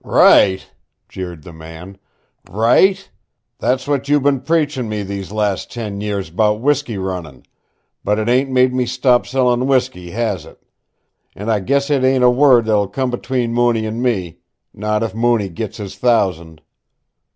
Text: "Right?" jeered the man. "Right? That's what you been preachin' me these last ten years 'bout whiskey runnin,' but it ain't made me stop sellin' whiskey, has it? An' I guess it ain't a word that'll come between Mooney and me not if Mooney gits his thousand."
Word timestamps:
"Right?" 0.03 0.67
jeered 1.09 1.43
the 1.43 1.53
man. 1.53 1.99
"Right? 2.49 3.07
That's 3.59 3.87
what 3.87 4.09
you 4.09 4.19
been 4.19 4.41
preachin' 4.41 4.89
me 4.89 5.03
these 5.03 5.31
last 5.31 5.71
ten 5.71 6.01
years 6.01 6.31
'bout 6.31 6.59
whiskey 6.59 6.97
runnin,' 6.97 7.43
but 8.03 8.17
it 8.17 8.27
ain't 8.27 8.49
made 8.49 8.73
me 8.73 8.87
stop 8.87 9.27
sellin' 9.27 9.67
whiskey, 9.67 10.09
has 10.09 10.43
it? 10.43 10.59
An' 11.35 11.51
I 11.51 11.59
guess 11.59 11.91
it 11.91 12.03
ain't 12.03 12.23
a 12.23 12.31
word 12.31 12.65
that'll 12.65 12.87
come 12.87 13.11
between 13.11 13.53
Mooney 13.53 13.85
and 13.85 14.01
me 14.01 14.39
not 14.73 15.03
if 15.03 15.13
Mooney 15.13 15.49
gits 15.49 15.77
his 15.77 15.95
thousand." 15.95 16.63